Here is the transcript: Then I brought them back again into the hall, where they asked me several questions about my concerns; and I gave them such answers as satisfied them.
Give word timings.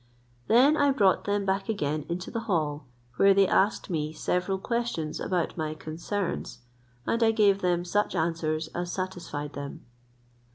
Then 0.47 0.77
I 0.77 0.89
brought 0.89 1.25
them 1.25 1.45
back 1.45 1.69
again 1.69 2.07
into 2.09 2.31
the 2.31 2.39
hall, 2.49 2.87
where 3.17 3.35
they 3.35 3.47
asked 3.47 3.87
me 3.87 4.11
several 4.13 4.57
questions 4.57 5.19
about 5.19 5.55
my 5.57 5.75
concerns; 5.75 6.57
and 7.05 7.21
I 7.21 7.29
gave 7.29 7.61
them 7.61 7.85
such 7.85 8.15
answers 8.15 8.67
as 8.69 8.91
satisfied 8.91 9.53
them. 9.53 9.85